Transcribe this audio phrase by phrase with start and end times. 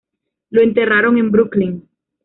[0.49, 1.87] Lo enterraron en Brooklyn.